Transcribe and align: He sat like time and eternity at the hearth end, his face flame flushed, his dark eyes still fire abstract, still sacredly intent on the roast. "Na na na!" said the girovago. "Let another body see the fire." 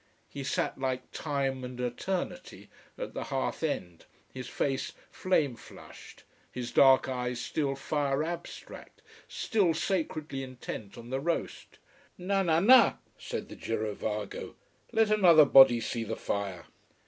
He 0.27 0.43
sat 0.43 0.79
like 0.79 1.11
time 1.11 1.63
and 1.63 1.79
eternity 1.79 2.71
at 2.97 3.13
the 3.13 3.25
hearth 3.25 3.61
end, 3.61 4.05
his 4.33 4.47
face 4.47 4.93
flame 5.11 5.55
flushed, 5.55 6.23
his 6.51 6.71
dark 6.71 7.07
eyes 7.07 7.39
still 7.39 7.75
fire 7.75 8.23
abstract, 8.23 9.03
still 9.27 9.75
sacredly 9.75 10.41
intent 10.41 10.97
on 10.97 11.11
the 11.11 11.19
roast. 11.19 11.77
"Na 12.17 12.41
na 12.41 12.59
na!" 12.59 12.95
said 13.19 13.47
the 13.47 13.55
girovago. 13.55 14.55
"Let 14.91 15.11
another 15.11 15.45
body 15.45 15.79
see 15.79 16.03
the 16.03 16.15
fire." 16.17 16.65